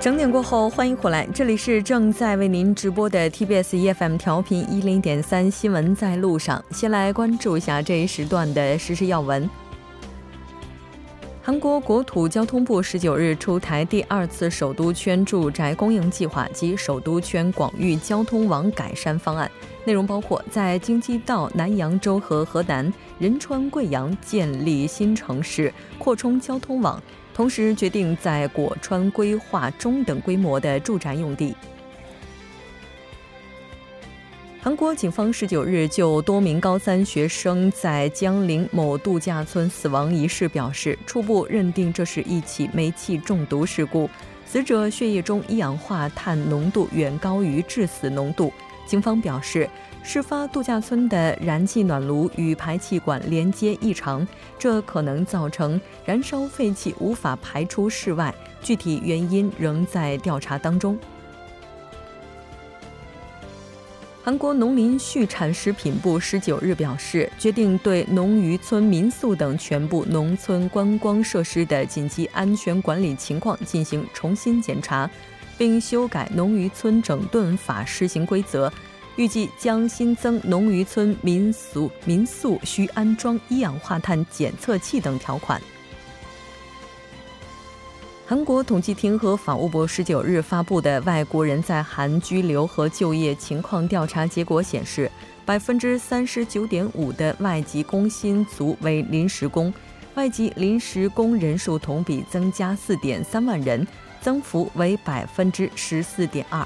[0.00, 6.64] 整点过后，欢迎回来，这里是正在为您直播的 TBS EFM 调频一零点三新闻在路上。
[6.70, 9.50] 先来关注一下这一时段的实时要闻。
[11.42, 19.50] 韩国国土交通部十九日出台第二次首都圈住宅供应计划及首都圈广域交通网改善方案，
[19.84, 27.02] 内容包括在京畿道南扬州和河南仁川贵阳建立新城市，扩充交通网。
[27.38, 31.54] 同时决定在果川规划中等规模的住宅用地。
[34.60, 44.10] 韩国警方十九日就多名高三学生在江陵某度假村死亡一事表示，初步认定这是一起煤气中毒事故，
[44.44, 48.52] 死者血液中一氧化碳浓度远高于致死浓度。
[48.84, 49.70] 警方表示。
[50.10, 54.26] 事发度假村的燃气暖炉与排气管连接异常，
[54.58, 60.98] 这可能造成燃烧废气无法排出室外，具体原因仍在调查当中。
[64.24, 75.08] 韩国农林畜产食品部十九日表示，决定对农渔村民宿等全部农村观光设施的紧急安全管理情况进行重新检查，
[75.58, 78.72] 并修改农渔村整顿法施行规则。
[79.18, 85.60] 预计将新增农渔村民宿民宿需安装一氧化碳检测器等条款。
[88.24, 95.10] 韩国统计厅和法务部十九日发布的外国人在韩居留和就业情况调查结果显示，
[95.44, 99.74] 百分之三十九点五的外籍工薪族为临时工，
[100.14, 103.84] 外籍临时工人数同比增加四点三万人，
[104.20, 106.64] 增幅为百分之十四点二。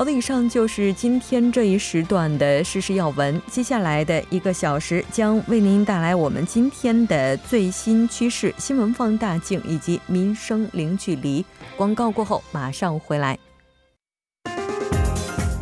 [0.00, 3.38] 好的，以上就是今天这一时段的时事要闻。
[3.50, 11.44] 接下来的一个小时将为您带来我们今天的最新趋势新闻放大镜以及民生零距离。
[11.76, 13.38] 广告过后马上回来。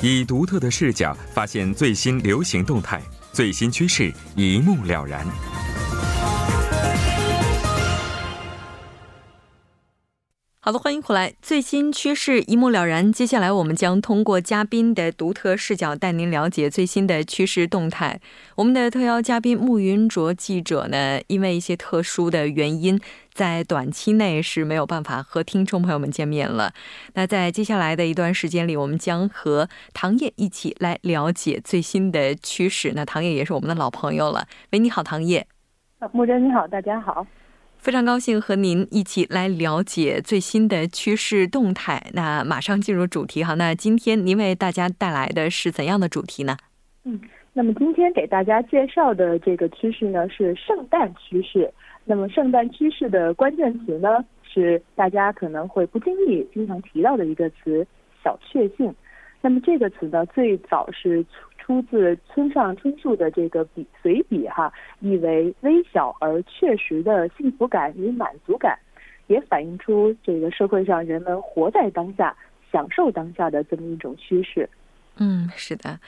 [0.00, 5.26] 以独特的视角发现最新流行动态，最新趋势一目了然。
[10.68, 11.32] 好的，欢迎回来。
[11.40, 13.10] 最新趋势一目了然。
[13.10, 18.20] 接下来，我们将通过嘉宾的独特视角，带您了解最新的趋势动态。
[18.54, 23.00] 我们的特邀嘉宾穆云卓记者呢，因为一些特殊的原因，
[23.32, 26.70] 在短期内是没有办法和听众朋友们见面了。
[27.14, 32.92] 那在接下来的一段时间里，我们将和唐烨一起来了解最新的趋势。
[32.94, 34.46] 那唐烨也是我们的老朋友了。
[34.72, 35.46] 喂，你好，唐烨。
[36.12, 37.26] 穆真你好，大家好。
[37.88, 41.98] 非常高兴和您一起来了解最新的趋势动态。
[42.12, 43.54] 那马上进入主题哈。
[43.54, 46.54] 那今天您为大家带来的是怎样的主题呢？
[47.04, 47.18] 嗯，
[47.54, 51.72] 那么今天给大家介绍的这个趋势呢是圣诞趋势。
[52.04, 57.86] 那么圣诞趋势的关键词呢是大家可能会不经意经常提到的一个词——
[58.22, 58.94] 小确幸。
[59.40, 61.24] 那么这个词呢最早是。
[61.68, 68.78] 出自村上春树的这个笔随笔哈，意为微小而确实的幸福感与满足感，
[69.26, 72.34] 也反映出这个社会上人们活在当下、
[72.72, 74.66] 享受当下的这么一种趋势。
[75.18, 76.00] 嗯，是的。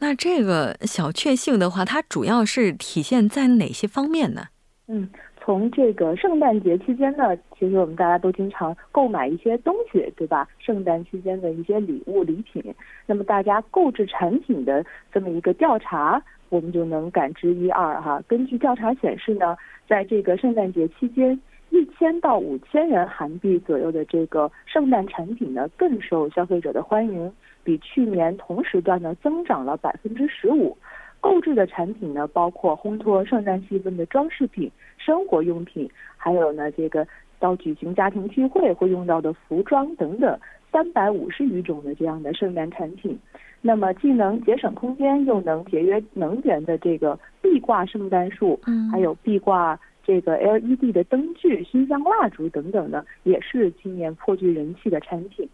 [0.00, 4.48] 那这个小确幸的话，它主要是体现在哪些方面呢？
[4.88, 5.08] 嗯。
[5.46, 10.48] 从这个圣诞节期间呢，其实我们大家都经常购买一些东西，对吧？
[10.58, 12.74] 圣诞期间的一些礼物礼品，
[13.06, 18.20] 那么大家购置产品的这么一个调查，我们就能感知一二哈。
[18.26, 21.40] 根据调查显示呢，在这个圣诞节期间，
[21.70, 27.32] 一千到五千元韩币左右的这个圣诞产品呢，更受消费者的欢迎，
[27.62, 30.76] 比去年同时段呢增长了百分之十五。
[31.26, 34.70] 购置的产品呢，包括烘托圣诞气氛的装饰品。
[34.96, 37.04] 生活用品，还有呢，这个
[37.40, 40.38] 到举行家庭聚会会用到的服装等等，
[40.70, 43.18] 三百五十余种的这样的圣诞产品。
[43.60, 48.60] 那么既能节省空间，又能节约能源的这个壁挂圣诞树，
[48.92, 55.48] 还有壁挂这个 LED 的灯具、熏香蜡烛等等呢，也是今年颇具人气的产品。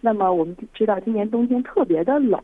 [0.00, 2.40] 那么我们知道，今年冬天特别的冷，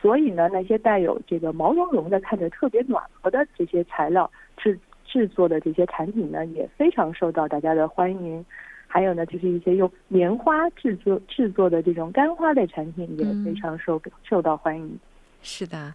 [0.00, 4.78] 所以呢，那些带有这个毛茸茸的、看着特别暖和的这些材料制。
[5.10, 8.44] 制作的这些产品呢，也非常受到大家的欢迎。
[8.86, 14.98] 还有呢，就是一些用棉花制作制作的这种干花类产品，也非常受受到欢迎。
[15.40, 15.94] 是的，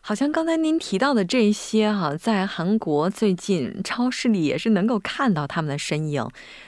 [0.00, 6.26] 好像刚才您提到的这些哈，在韩国最近超市里也是能够看到他们的身影。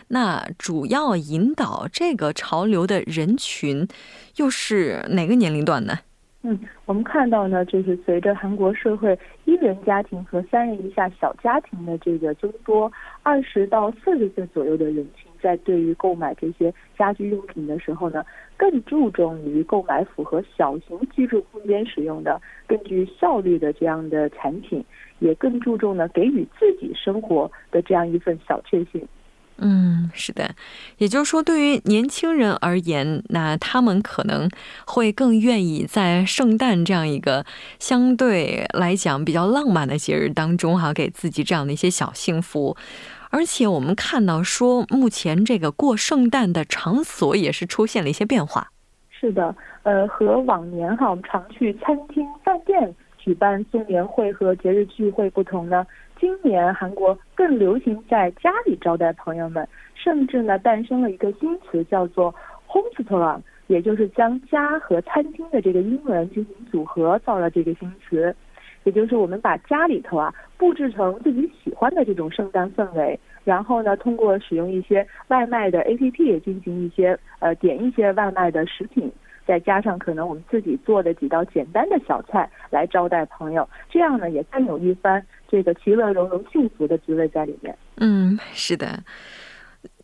[0.09, 3.89] 那主要引导这个潮流的人群，
[4.37, 6.01] 又是哪个年龄段呢？
[6.43, 12.91] 嗯，我们看到呢，就是随着韩国社会一人家庭和三人以下小家庭的这个增多，
[13.23, 18.25] 二十到四十岁左右的人群在对于购买这些家居用品的时候呢，
[18.57, 24.83] 更注重于购买符合小型居住空间使用的、更具效率的这样的产品，
[25.19, 29.07] 也更注重呢给予自己生活的这样一份小确幸。
[29.63, 30.55] 嗯，是的，
[30.97, 34.49] 也就是说，对于年轻人而言，那他们可能
[34.87, 37.45] 会更愿意在圣诞这样一个
[37.79, 42.75] 相对来讲比较浪漫的节日当中，哈，给自己这样的一些小幸福。
[43.29, 48.73] 而且我们看到说，目前这个过圣诞的场所也是出现了一些变化。
[49.11, 55.87] 是的，呃，和往年哈我们常去餐厅、饭店举办送年会和节日聚会不同呢。
[56.21, 62.35] 今年韩国更流行在家里招待朋友们，甚至呢诞生了一个新词，叫做
[62.69, 68.37] home restaurant，也就是将家和餐厅的这个英文进行组合造了这个新词，
[68.85, 79.11] 也就是我们把家里头啊布置成自己喜欢的这种圣诞氛围，然后呢通过使用一些外卖的 APP 进行一些呃点一些外卖的食品。
[79.51, 87.77] 再加上可能我们自己做的几道简单的小菜来招待朋友，这样呢也更有一番这个其乐融融、幸福的滋味在里面。
[87.97, 89.03] 嗯，是的。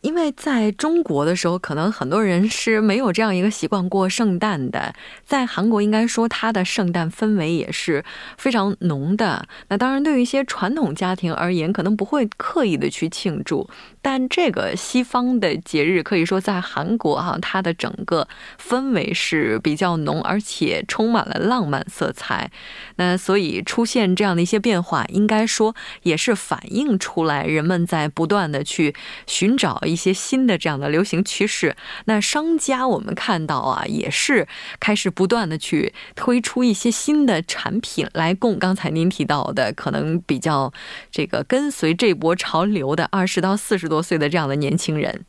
[0.00, 4.94] 因为在中国的时候，可能很多人是没有这样一个习惯过圣诞的。
[5.24, 8.04] 在韩国，应该说它的圣诞氛围也是
[8.38, 9.46] 非常浓的。
[9.68, 13.68] 那当然，对于一些传统家庭而言，可能不会刻意的去庆祝。
[14.08, 22.52] 但这个西方的节日，可以说在韩国哈，它的整个氛围是比较浓，而且充满了浪漫色彩。
[22.98, 25.74] 那所以出现这样的一些变化，应该说
[26.04, 28.94] 也是反映出来人们在不断的去
[29.26, 31.74] 寻找一些新的这样的流行趋势。
[32.04, 34.46] 那商家我们看到啊，也是
[34.78, 40.72] 开始不断的去推出一些新的产品来供刚才您提到的可能比较
[41.10, 43.95] 这个跟随这波潮流的二十到四十多。
[43.96, 45.24] 多岁的这样的年轻人，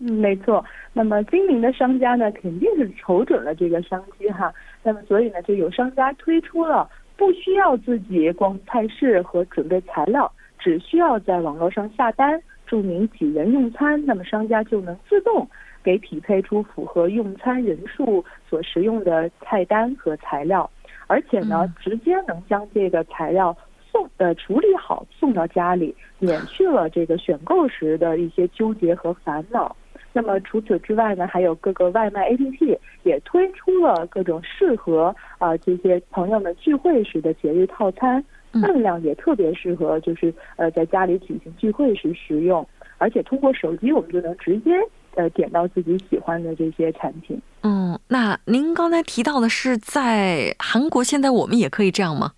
[0.00, 0.64] 嗯，没错。
[0.92, 4.52] 那么精明的商家呢，肯定是瞅准了这个商机哈。
[4.82, 10.28] 那么所以呢，就有商家推出了不需要自己逛菜市和准备材料，
[10.58, 15.48] 只需要在网络上下单，注明几人用餐，那么商家就能自动
[15.84, 20.68] 给匹配出符合用餐人数所食用的菜单和材料，
[21.06, 23.56] 而且呢，直接能将这个材料。
[23.92, 29.76] 送呃处理好送到家里，免去了这个选购时的一些纠结和烦恼。
[30.14, 38.22] 那么除此之外呢，还有各个外卖 APP 也推出了各种适合啊这些朋友们聚会时的节日套餐，
[38.52, 42.66] 分量也特别适合就是呃在家里举行聚会时食用。
[42.98, 44.70] 而且通过手机，我们就能直接
[45.16, 47.40] 呃点到自己喜欢的这些产品。
[47.62, 52.32] 嗯，那您刚才提到的是在韩国，现在我们也可以这样吗？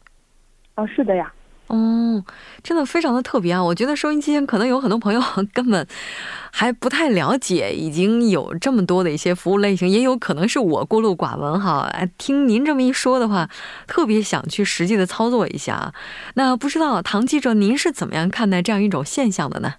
[0.77, 1.31] 哦，是的呀。
[1.69, 2.23] 哦，
[2.63, 3.65] 真的非常的特别啊！
[3.65, 5.21] 我觉得收音机前可能有很多朋友
[5.53, 5.87] 根本
[6.53, 11.91] 还不太了解，已经有这么多的一些服务类型，也有可能是我孤陋寡闻哈。
[12.19, 13.49] 听您这么一说的话，
[13.87, 15.93] 特别想去实际的操作一下。
[16.35, 19.75] 那不知道唐记者，您是怎么样看待这样一种现象的呢？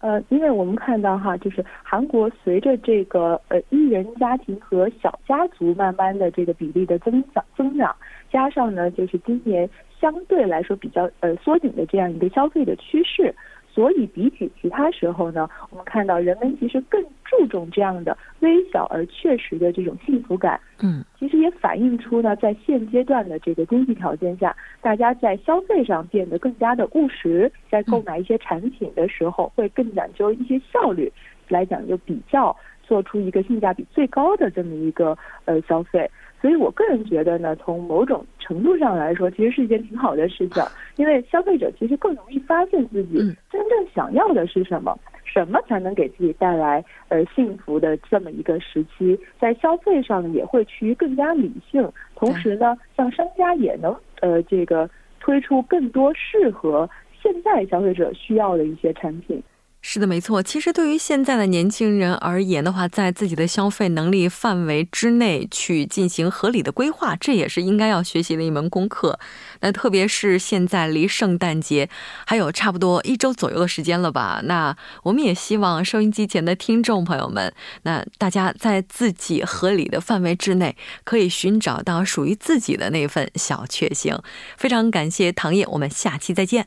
[0.00, 7.92] 呃，因为我们看到哈，就是韩国随着这个呃一人家庭和小家族慢慢的这个比例的增长增长，
[8.30, 9.68] 加上呢，就是今年。
[10.00, 13.34] 相对来说比较呃缩紧的这样一个消费的趋势，
[13.68, 20.60] 所以比起其他时候呢，我们看到人们其实更注重这样的微小而确实的这种幸福感。
[20.80, 31.12] 嗯，其实也反映出呢，在现阶段的这个经济条件下，大家在消费上变得更加的务实，在购买一些产品的时候会更讲究一些效率，
[31.48, 32.56] 来讲就比较
[32.88, 36.10] 做出一个性价比最高的这么一个呃消费。
[36.40, 40.62] 所以我个人觉得呢，从某种程度上来说，其实是一件挺好的事情，
[40.94, 43.18] 因为消费者其实更容易发现自己
[43.50, 56.88] 真正想要的是什么，什么才能给自己带来呃幸福的这么一个时期，在消费上也会趋于更加理性，同时呢，像商家也能呃这个推出更多适合
[57.20, 59.42] 现在消费者需要的一些产品。
[59.90, 60.42] 是的，没错。
[60.42, 69.18] 其实对于现在的年轻人而言的话，在自己的消费能力范围之内去进行合理的规划，这也是应该要学习的一门功课。
[69.60, 71.88] 那特别是现在离圣诞节
[72.26, 74.42] 还有差不多一周左右的时间了吧？
[74.44, 77.50] 那我们也希望收音机前的听众朋友们，
[77.84, 84.18] 那大家在自己合理的范围之内，可以寻找到属于自己的那份小确幸。
[84.58, 86.66] 非常感谢唐烨，我们下期再见。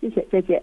[0.00, 0.62] 谢谢，再见。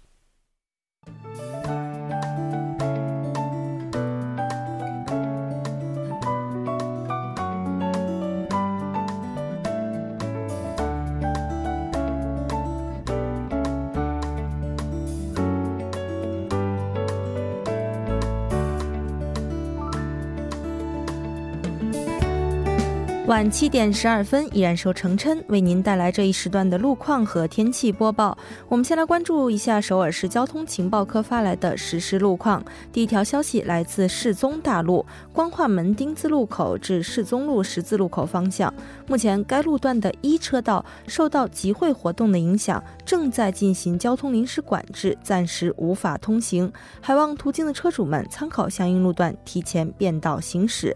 [23.31, 28.37] 晚七点十二分，依然受成琛为您带来这一时段的路况和天气播报。
[28.67, 32.61] 我们先来关注一下首尔市交通情报科发来的实时路况。
[32.91, 38.73] 第一条消息来自世宗大路光化门丁字路口至世宗路十字路口方向，
[39.07, 46.69] 目前该路段的一车道受到集会活动的影响，正在进行交通临时管制，暂时无法通行，
[46.99, 50.93] 还望途经的车主们参考相应路段，提前变道行驶。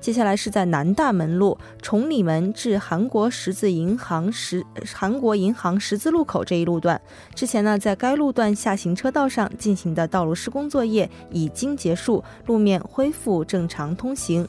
[0.00, 7.00] 接下来是在南大门路崇礼门至韩国十字银行十韩国银行十字路口这一路段，
[7.34, 14.46] 之前呢，在该路段下行车道上进行的道路施工作业已经结束，路面恢复正常通行。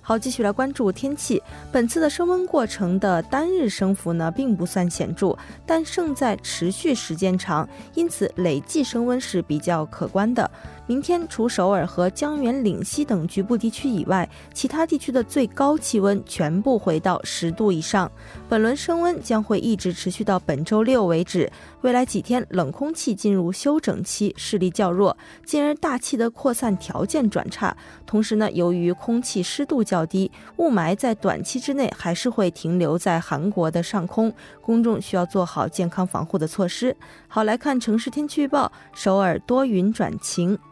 [0.00, 1.42] 好，继续来关注天气。
[1.70, 5.36] 本次的升温过程的单日升幅呢，并不算显著，
[5.66, 10.50] 但胜在持续时间长，因此累计升温是比较可观的。
[10.88, 18.10] 明天除首尔和江原岭西等局部地区以外，其他地区的最高气温全部回到十度以上。
[18.48, 21.52] 本轮升温将会一直持续到本周六为止。
[21.82, 25.14] 未来几天，冷空气进入休整期，势力较弱，
[25.44, 27.76] 进而大气的扩散条件转差。
[28.06, 36.96] 同时呢，由于空气湿度较低，雾霾在短期之内还是会停留在韩国的上空，公众需要做好健康防护的措施。
[37.28, 40.58] 好，来看城市天气预报：首尔多云转晴，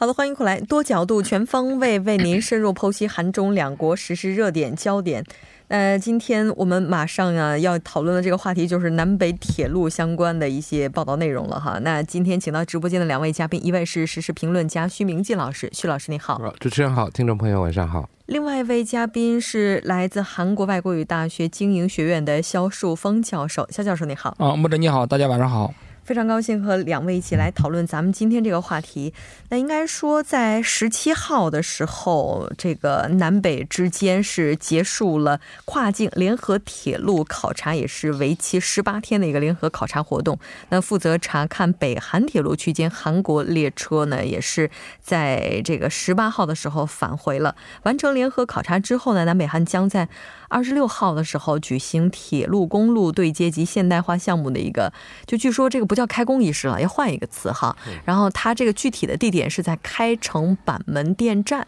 [0.00, 5.24] 好的，欢迎回来，多角度、全方位为您深入剖析韩中两国实时热点焦点。
[5.66, 11.80] 那今天我们马上啊要讨论的这个话题就是南北铁路相关的一些报道内容了哈。
[11.82, 16.40] 那今天请到直播间的两位嘉宾，一位是时事评论家徐明季老师，徐老师你好。
[16.60, 18.08] 主持人好，听众朋友晚上好。
[18.26, 24.36] 另外一位嘉宾是来自韩国外国语大学经营学院的肖树峰教授，肖教授你好。
[24.38, 25.74] 啊，穆哲你好，大家晚上好。
[26.08, 29.12] 非常高兴和两位一起来讨论咱们今天这个话题。
[29.50, 40.38] 那应该说，在十七号的时候，这个南北之间是结束了跨境联合铁路考察，也是为期十八天的一个联合考察活动。
[40.70, 44.70] 那负责查看北韩铁路区间韩国列车呢，也是
[45.02, 47.54] 在这个十八号的时候返回了。
[47.82, 50.08] 完成联合考察之后呢，南北韩将在
[50.48, 54.92] 二十六号的时候举行铁路公路对接及现代化项目的一个，
[55.26, 57.76] 就据说这个不叫开工仪式了，要换一个词哈。
[58.04, 61.66] 然后它这个具体的地点是在开城板门店站。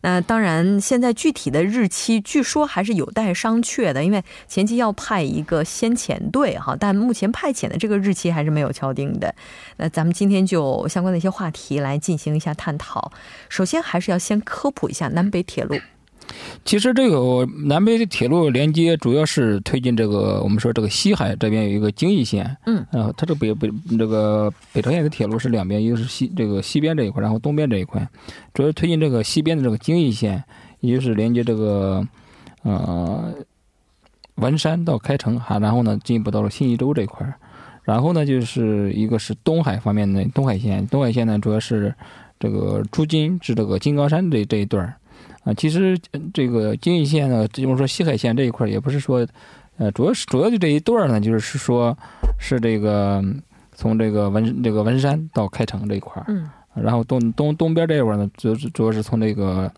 [0.00, 9.34] 那当然，现在具体的日期据说还是有待商榷的，因为前期要派一个先遣队哈，但目前派遣的这个日期还是没有敲定的。
[9.78, 13.12] 那咱们今天就相关的一些话题来进行一下探讨。
[13.48, 15.78] 首先还是要先科普一下南北铁路。
[16.64, 22.84] 其实这个南北的铁路连接主要是推进这个，我们说这个西海这边有一个京义线，嗯，
[23.16, 28.08] 它这北北这个北朝鲜的铁路是两边，一个是西这个西边这一块，然后东边这一块，
[28.54, 30.42] 主要推进这个西边的这个京义线，
[30.80, 32.02] 也就是连接这个
[32.62, 33.34] 呃
[34.36, 37.30] 文山到开城哈，然后呢进一步到了新义州这一块，
[37.82, 41.94] 然后呢就是一个是东海方面的东海线，东海线呢主要是
[42.40, 44.94] 这个诸金至这个金刚山这这一段儿。
[45.44, 45.96] 啊，其实
[46.32, 49.26] 这个京义线呢，就是说西海线这一块，也不是说，
[49.76, 51.96] 呃，主要是主要就这一段呢，就是说，
[52.38, 53.22] 是这个
[53.74, 59.70] 从这个文这个文山到开城这一块，嗯，然后东东东边这一块呢，主主要是从这个。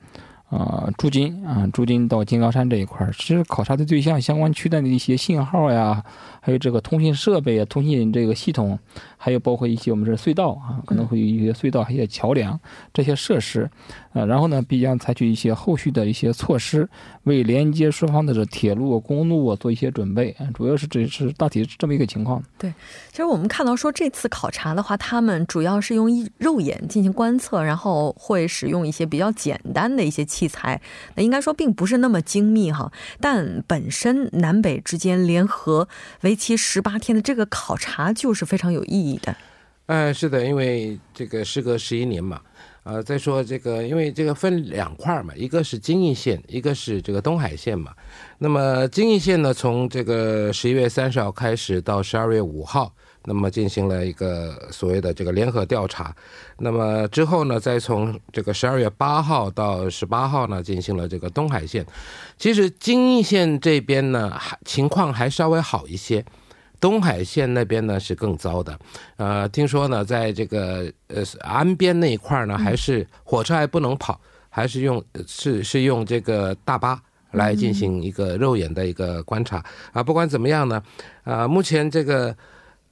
[0.48, 6.04] 啊，驻京啊，驻京到金刚山这一块儿，其实考察的对象相关区段的一些信号呀，
[6.40, 8.78] 还有这个通信设备啊，通信这个系统，
[9.16, 12.58] 还有包括一些我们这隧道啊，可能会有一些隧道、一些桥梁
[12.94, 13.68] 这些设施，
[14.12, 16.88] 呃，然后呢，必将采取一些后续的一些措施，
[17.24, 20.36] 为连接双方的这铁路、公路啊做一些准备。
[20.54, 22.40] 主要是这是大体是这么一个情况。
[22.56, 22.72] 对，
[23.10, 30.24] 其实我们看到说这次考察的话，他们主要是用肉眼进行观测，然后会使用一些比较简单的一些。
[30.36, 30.80] 器材，
[31.14, 35.88] 那应该说并不是那么精密哈，但本身南北之间联合
[36.20, 39.34] 为期十八天的这个考察就是非常有意义的。
[39.86, 42.40] 哎，是的，因为这个时隔十一年嘛，
[42.86, 47.92] 呃，再说这个，因为这个分两块嘛，一个是京义线，一个是这个东海线嘛。
[48.38, 52.94] 那么京义线呢，从这个十一月三十号开始到十二月五号。
[53.28, 56.14] 那么进行了一个所谓的这个联合调查，
[56.60, 61.84] 那么之后呢，再从这个十二月八号到十八号呢，进行了这个东海线。
[62.38, 66.24] 其实京义线这边呢，还情况还稍微好一些，
[66.80, 68.78] 东海县那边呢是更糟的。
[69.16, 77.00] 呃，听说呢，在这个呃岸边那一块呢，还是火车还不能跑，还是用是是用这个大巴。
[77.32, 80.02] 来进行一个肉眼的一个观察啊。
[80.02, 80.82] 不管怎么样呢，
[81.24, 82.34] 啊，目前这个。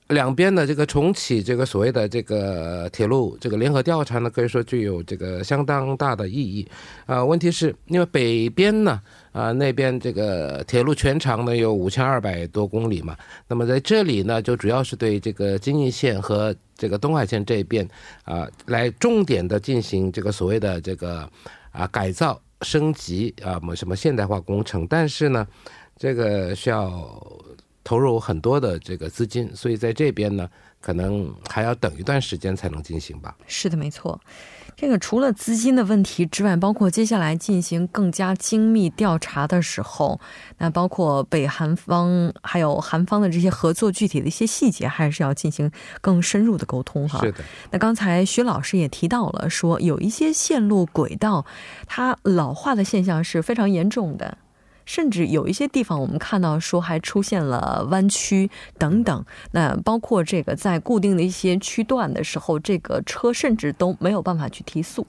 [0.09, 6.69] 两边的这个重启这个所谓的这个铁路这个联合调查呢，可以说具有这个相当大的意义。
[7.07, 9.01] 啊，问题是因为北边呢，
[9.33, 13.17] 啊那边这个铁路全长呢有五千二百多公里嘛，
[13.49, 17.89] 那么在这里呢，就主要是对这个京义线和这个东海线这边
[18.25, 21.27] 啊，来重点的进行这个所谓的这个
[21.73, 25.47] 啊改造升级啊，么什么现代化工程，但是呢，
[25.97, 27.19] 这个需要。
[27.85, 30.49] 投入很多的这个资金，所以在这边呢，
[30.81, 33.37] 可能还要等一段时间才能进行吧。
[33.47, 34.19] 是的，没错。
[34.77, 40.19] 这个除了资金的问题之外，包括接下来进行更加精密调查的时候，
[40.59, 47.21] 那包括北韩方还有韩方的这些合作具体的一些细节，还是要进行更深入的沟通哈。
[47.21, 47.45] 是的。
[47.71, 51.47] 那刚才徐老师也提到了，说有一些线路轨道
[51.87, 54.37] 它老化的现象是非常严重的。
[54.85, 59.25] 甚至有一些地方，我们看到说还出现了弯曲等等。
[59.53, 65.07] 那包括这个在固定的一些区段的时候，这个车甚至都没有办法去提速。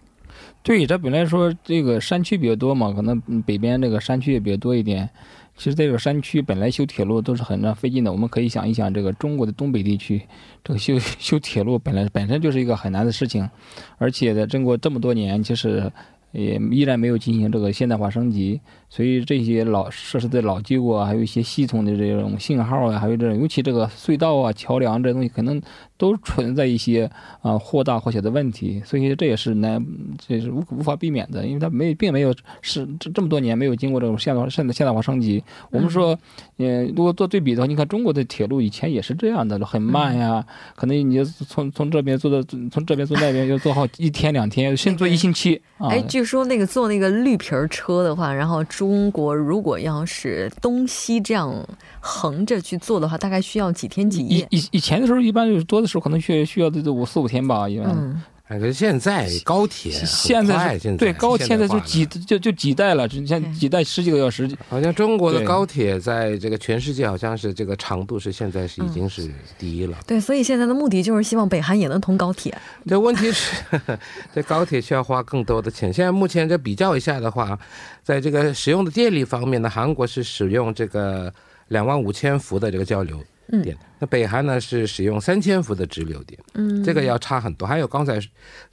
[0.63, 5.10] 对，它本来说这个山区比较多嘛，可能北边这个山区也比较多一点。
[5.58, 8.12] 其实在这个山区本来修铁路都是很费劲的。
[8.12, 10.22] 我们可以想一想，这个中国的东北地区，
[10.62, 13.50] 这个修修铁路本来本身就是一个很难的事情，
[13.98, 15.89] 而且在中国这么多年，其实
[16.35, 18.59] 也依然没有进行这个现代化升级。
[18.89, 25.61] 所以这些老设施的老旧啊，还有一些系统的这种信号啊，还有这种尤其这个隧道啊、桥梁这东西，可能
[25.97, 27.09] 都存在一些
[27.41, 28.81] 啊或大或小的问题。
[28.85, 29.83] 所以这也是难，
[30.27, 35.43] 这是无无法避免的，因为它没并没有是这这么多年没有经过这种现代化、现代现代化升级。
[35.72, 36.17] 我们说，
[36.57, 45.61] 嗯，如果做对比的话，你看中国的铁路以前也是这样的，很慢呀，可能你从从这边坐到从这边坐那边要坐好一天两天，甚至坐一星期。
[45.77, 48.63] 哎，据说那个坐那个绿皮儿车的话，然后。
[48.65, 51.53] 中国如果要是东西这样
[52.00, 54.46] 横着去坐的话，大概需要几天几夜？
[54.50, 58.24] 以以前的时候，一般就是多的时候，可能需需要这五四五天吧，一般。
[58.48, 64.48] 可是现在高铁现在对高铁现在就几就就几代了，就像几代十几个小时。
[64.69, 69.98] 好像中国的高铁在这个全世界好像是这个长度是现在是已经是第一了。
[70.05, 72.55] 对，所以现在的目的就是希望北韩也能通高铁。
[72.85, 73.55] 这问题是，
[74.31, 75.91] 这高铁需要花更多的钱。
[75.91, 77.57] 现在目前这比较一下的话，
[78.03, 81.33] 在这个使用的电力方面呢，韩国是使用这个
[81.69, 83.19] 两万五千伏的这个交流。
[83.64, 87.68] 电，那北韩呢是使用三千伏的直流电，嗯，这个要差很多。
[87.68, 88.20] 还有刚才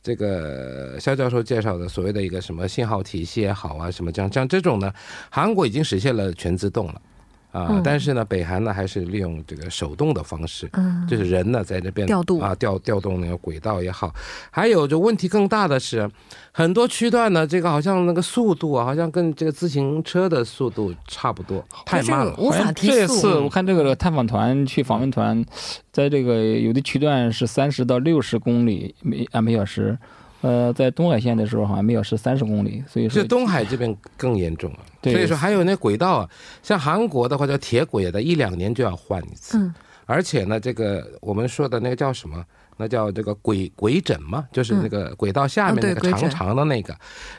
[0.02, 4.92] 这个肖教授介绍的所谓的一个什么信号体系也好啊，什么像像这种呢，
[5.30, 7.00] 韩国已经实现了全自动了。
[7.52, 12.40] 啊，但是呢，北韩呢还是利用这个手动的方式，嗯，就是人呢在这边调度。
[12.40, 14.12] 啊调调动那个轨道也好，
[14.50, 16.10] 还有就问题更大的是，
[16.50, 22.92] 很多区段呢，这个好像那个速度啊，好像跟这个自行车的速度差不多，太慢了，无法提速。
[22.94, 25.44] 这次我看这个探访团去访问团，
[25.92, 29.98] 在这个有的区段是三十到六十公里每啊每小时。
[30.42, 34.78] 呃，在东海线的时候，好像每小时三十公里，所以说这东海这边更严重了。
[35.02, 36.30] 所以说还有那轨道啊，
[36.62, 39.56] 像韩国的话叫铁轨的，一两年就要换一次。
[39.56, 39.74] 嗯，
[40.04, 42.44] 而且呢，这个我们说的那个叫什么？
[42.78, 46.96] 那叫这个轨轨枕嘛，就是那个轨道下面那个长长的那个，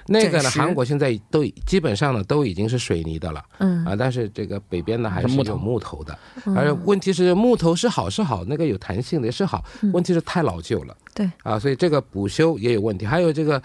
[0.08, 3.84] 那个呢，韩国现在都基本上呢都已经是水泥的了，嗯。
[3.84, 6.18] 啊，但是这个北边呢还是有木头的，
[6.56, 11.30] 而问题是木头是好是好，那个有弹性的也是好，问题是太老旧了，对。
[11.44, 13.62] 啊，所以这个补修也有问题，还有这个，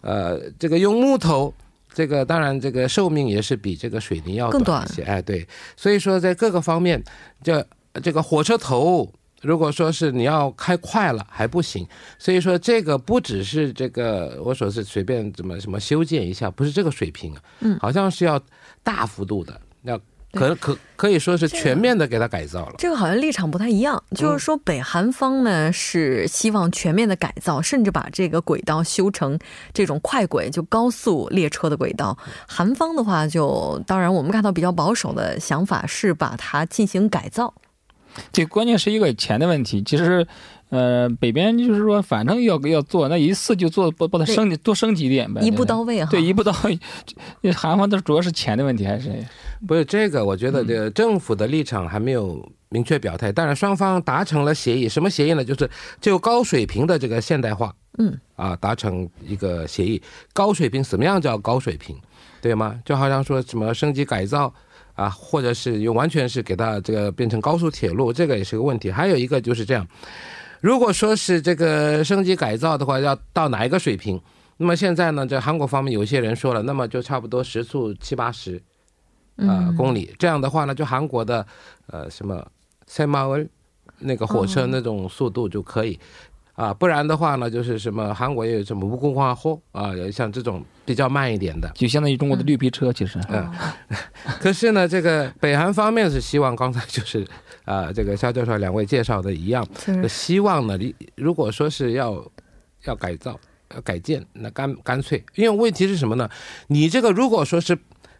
[0.00, 1.52] 呃，这个用木头，
[1.92, 7.02] 这个当然这个寿命也是比这个水泥要短一些，哎对，所以说在各个方面，
[7.42, 7.64] 这
[8.02, 9.12] 这个火车头。
[9.40, 11.86] 如果说是你要开快了还不行，
[12.18, 18.40] 所以说这个不只是这个我说是随便怎么什么修建一下，不是这个水平啊，嗯，好像是要
[18.82, 19.98] 大幅度的，要
[20.32, 22.74] 可可可以说是全面的给它改造了。
[22.78, 29.38] 这个好像立场不太一样，就是说北韩方呢是希望全面的改造，甚至把这个轨道修成
[29.72, 32.16] 这种快轨，就高速列车的轨道。
[32.46, 37.52] 韩方的话就当然我们看到比较保守的想法是把它进行改造。
[38.32, 39.82] 这关键是一个钱的问题。
[39.82, 40.26] 其实，
[40.70, 46.10] 呃，北边就是说，反正要要做，那一次就做，把把它升级多升级一点呗，一步到位哈。
[46.10, 46.78] 对，一步到位。
[47.52, 49.10] 韩方的主要是钱的问题，还是
[49.66, 50.24] 不是这个？
[50.24, 53.32] 我觉得这个政府的立场还没有明确表态。
[53.32, 55.44] 当然，双方达成了协议，什么协议呢？
[55.44, 55.68] 就是
[56.00, 60.00] 就高水平的这个现代化，嗯，啊，达成一个协议。
[60.32, 61.96] 高水平，什么样叫高水平？
[62.40, 62.80] 对吗？
[62.84, 64.52] 就好像说什么升级改造。
[65.00, 68.90] 啊，或者是用完全是给它这个变成高速铁路，这个也是个问题。
[68.90, 69.86] 还有一个就是这样，
[70.60, 74.20] 如果说是这个升级改造的话，要到哪一个水平？
[74.58, 78.62] 那么现在呢，在韩国方面有些人说了，那么就差不多时速七八十，
[79.36, 80.14] 啊公里。
[80.18, 81.46] 这样的话呢，就韩国的
[81.86, 82.46] 呃什么
[82.86, 83.48] 塞马尔
[84.00, 85.98] 那个火车那种速度就可以。
[86.60, 93.18] 啊，不然的话呢，就是什么韩国也有什么无公化货啊，像这种比较慢一点的，就相当于中国的绿皮车，其实。
[93.30, 93.50] 嗯。
[94.38, 97.26] 可是呢，这个北韩方面是希望刚才就是
[97.64, 99.66] 啊，这个肖教授两位介绍的一样，
[100.06, 102.22] 希望呢，你如果说是要
[102.84, 103.40] 要改造、
[103.74, 106.28] 要改建，那干干脆，因为问题是什么呢？
[106.66, 107.78] 你这个如果说是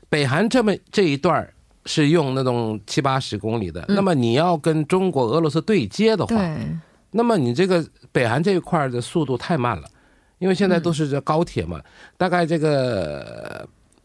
[0.09, 1.46] 北韩这么这一段
[1.85, 6.37] 是用那种七八十公里的，那么你要跟中国、俄罗斯对接的话，
[7.12, 7.85] 那么你这个。
[8.12, 9.85] 北韩这一块的速度太慢了，
[10.40, 11.81] 因为现在都是这高铁嘛。
[12.16, 13.64] 大概这个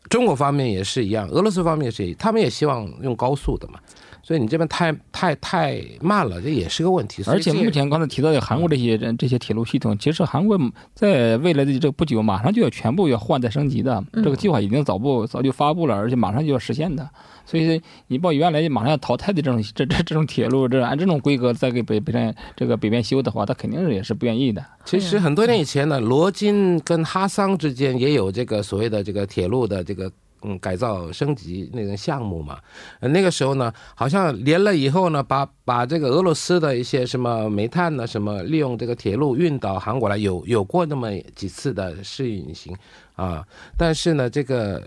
[0.10, 3.80] 中国方面也是一样，俄罗斯方面也是，他们也希望用高速的嘛。
[4.22, 7.24] 所以你这边太太太慢了，这也是个问题。
[7.26, 10.56] 而且目前刚才提到的韩国这些这些铁路系统，其实韩国
[10.94, 17.10] 在未来的这不久马上就要全部要换代升级的，这个计划已经早不早就发布了，而且马上就要实现的。
[17.46, 24.66] 所以你把原来马上要淘汰的这种这这这种铁路，这按这种规格再给北北边这个北边修的话，他肯定是也是不愿意的。
[24.84, 32.58] 其实很多年以前呢，罗金跟哈桑之间也有这个所谓的这个铁路的这个嗯改造升级那个项目嘛。
[33.00, 42.76] 那个时候呢，好像连了以后呢，把把这个俄罗斯的一些什么煤炭呢，什么利用这个铁路运到韩国来，有有过那么几次的试运行
[43.16, 43.46] 啊。
[43.78, 44.82] 但是呢，这个。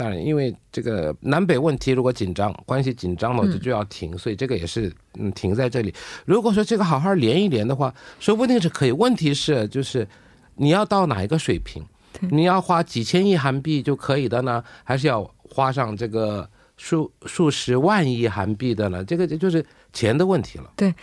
[0.00, 5.94] 当然，因为这个南北问题如果紧张，关系紧张了就就要停，所以这个也是嗯停在这里。
[6.24, 8.92] 如果说这个好好连一连的话，说不定是可以。
[8.92, 10.08] 问题是就是
[10.54, 11.84] 你要到哪一个水平？
[12.30, 16.48] 你要花几千亿韩币就可以的呢，还是要花上这个？
[16.82, 19.62] 数数十万亿韩币的了，这个就是
[19.92, 20.72] 钱的问题了。
[20.76, 20.94] 对，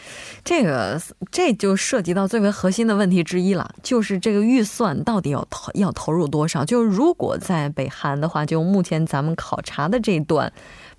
[0.44, 1.00] 这个
[1.32, 6.66] 这就涉及到最为核心的问题之一了，就是这个预算到底要投要投入多少？
[6.66, 10.52] 就是如果在北韩的话，就目前咱们考察的这一段，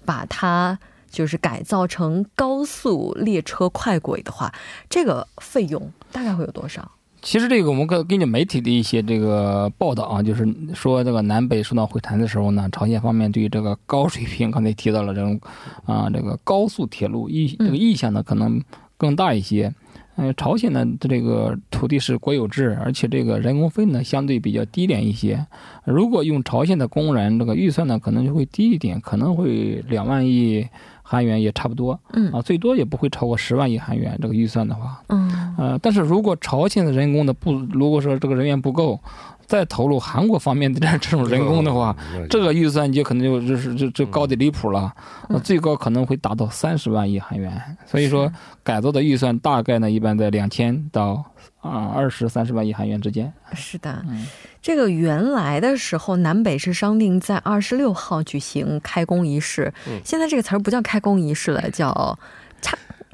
[0.05, 0.79] 把它
[1.11, 4.55] 就是改造成高速列车快轨的话，
[4.89, 6.89] 这个费用大概会有多少？
[7.21, 15.39] 其实这个我们根根据媒体的一些这个报道啊，就是说这个南北首脑会谈的时候呢，朝鲜方面对于这个高水平，刚才提到了这种
[15.85, 18.63] 啊这个高速铁路意这个意向呢可能
[18.97, 19.75] 更大一些。
[20.21, 25.47] 嗯，朝鲜呢的这个土地是国有制，而且这个人工费呢相对比较低廉一些。
[25.85, 30.67] 如果用朝鲜的工人，这个预算呢可能就会低一点，可能会两万亿。
[31.11, 32.31] 韩元也差不多，嗯。
[32.33, 35.55] 啊，最多也不会超过十万亿韩元这个预算的话，嗯。
[35.57, 39.01] 呃，但是如果朝鲜的人工的不，如果说这个人员不够，
[39.49, 41.97] 再投入韩国方面的这这种人工的话，
[42.29, 44.93] 这个预算就可能就就是就就高的离谱了，
[45.43, 47.51] 最高可能会达到三十万亿韩元。
[47.87, 48.31] 所以说
[48.63, 51.25] 改造的预算大概呢一般在两千到
[51.61, 53.33] 啊二十三十万亿韩元之间。
[53.55, 54.05] 是的。
[54.61, 59.73] 这个原来的时候，南北是商定在二十六号举行开工仪式。
[60.05, 62.19] 现在这个词儿不叫开工仪式了，叫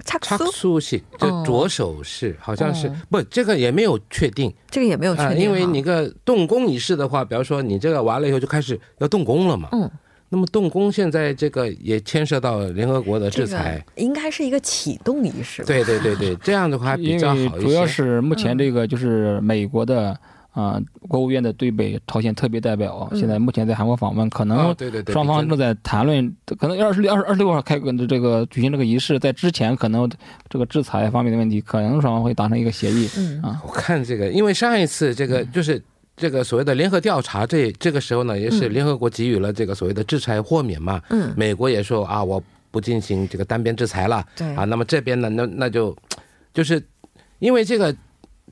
[0.05, 5.39] 插插苏式，就着手式，好像是不，这个也没有确定，这个也没有确定。
[5.39, 9.69] 因为你个动工仪式的话，比方说你这个完了以后就开始要动工了嘛。
[9.73, 9.91] 嗯，
[10.29, 15.65] 那么动工现在这个也牵涉到联合国的制裁，应该是一个启动仪式。
[15.65, 17.59] 对对对对，这样的话比较好一些。
[17.61, 20.17] 主要是目前这个就是美国的。
[20.55, 24.73] 啊，国务院的对北朝鲜特别代表现在目前在韩国访问，可能
[25.09, 30.09] 双方正在谈论，可能二十六、二十二十六号开的这个举行这个仪式，在之前可能
[30.49, 33.11] 这个制裁方面的问题，可能双方会达成一个协议。
[33.19, 35.83] 嗯啊，我看这个，因为上一次这个就是
[36.17, 41.03] 这个所谓的联合调查，这这个时候呢，也是联合国给予了这个所谓的制裁豁免嘛。
[41.11, 42.41] 嗯，美国也说啊，我
[42.71, 44.25] 不进行这个单边制裁了。
[44.37, 45.97] 对啊，那么这边呢，那那就
[46.53, 46.81] 就是
[47.41, 47.93] 因为这个。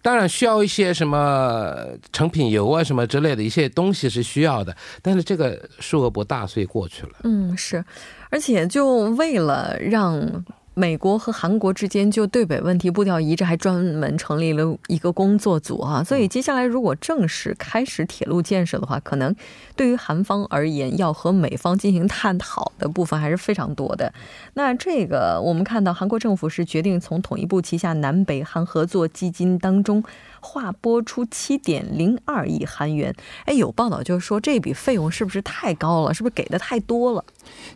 [0.00, 1.74] 当然需要一些什么
[2.12, 7.12] 成品油啊，什么之类的一些东西是需要的，但是这个数额不大，所以过去了。
[7.24, 7.84] 嗯，是，
[8.30, 10.44] 而且就为了让。
[10.74, 16.02] 美国和韩国之间就对北问题步调一致，还专门成立了一个工作组啊。
[16.02, 19.34] 所以接下来如果正式开始铁路建设的话，可能
[19.76, 24.12] 对于韩方而言，要和美方进行探讨的部分还是非常多的。
[24.54, 30.02] 那这个我们看到，韩国政府是决定从统一部旗下南北韩合作基金当中。
[30.44, 33.14] 划拨出七点零二亿韩元，
[33.46, 36.12] 哎，有报道就是说这笔费用是不是太高了？
[36.12, 37.24] 是不是给的太多了？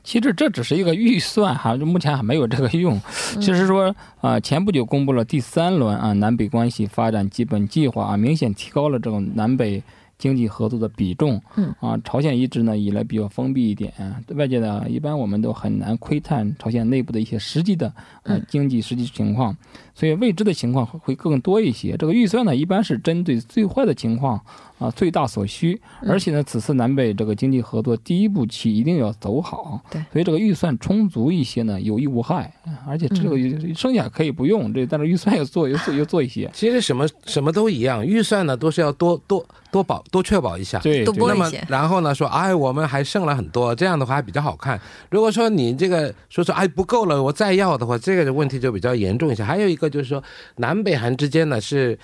[0.03, 3.01] 其实这只是一个预算哈，就目前还没有这个用。
[3.41, 9.83] 其实说啊，前不久公布了第三轮啊南北关系发展基本计划啊，明显提高了这种南北
[10.19, 11.41] 经济合作的比重。
[11.57, 13.93] 嗯啊，朝鲜一直呢以来比较封闭一点，
[14.35, 19.57] 外界呢一般我们都很难窥探朝鲜内部的一些实际的呃经济实际情况，
[19.95, 21.97] 所以未知的情况会更多一些。
[21.97, 24.41] 这个预算呢一般是针对最坏的情况
[24.79, 29.81] 啊最大所需，而且呢此次南北这个经济合作第一步棋一定要走好。
[29.91, 32.53] 对，所以这个预算充足一些呢有益无害，
[32.87, 33.37] 而且这个
[33.75, 36.51] 剩下可以不用，这但是预算要做要做要做一些。
[36.53, 39.45] 其实什么什么都一样，预算呢都是要多多
[39.77, 41.63] 多保多确保一下，对，多拨那么一些。
[41.69, 44.81] 然后呢说，哎，我们还剩了很多，这样的话还比较好看。
[45.11, 49.45] 如果说你这个说说哎不够了，我再要的话，这个问题就比较严重一些。
[49.45, 50.25] 还有一个就是说，
[50.57, 51.99] 南北韩之间呢是，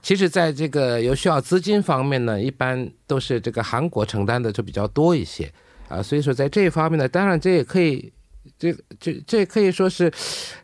[0.00, 5.52] 其实在这个有需要资金方面呢，一般都是这个韩国承担的就比较多一些
[5.88, 8.10] 啊，所以说在这一方面呢，当然这也可以。
[8.58, 10.12] 这这这可以说是，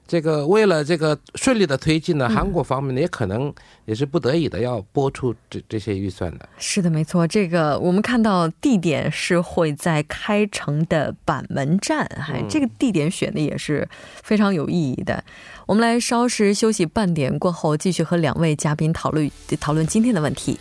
[0.06, 3.54] 这个为了这个顺利的推进呢，韩国方面呢也可能
[3.84, 6.48] 也是不得已的要拨出这这些预算的。
[6.58, 7.24] 是的，没错。
[7.24, 13.88] 这个我们看到地点是会在开城的板门站，还、这个地点选的也是
[14.22, 15.22] 非常有意义的。
[15.66, 19.30] 我们来稍事休息半点过后，继续和两位嘉宾讨论
[19.60, 20.58] 讨论今天的问题。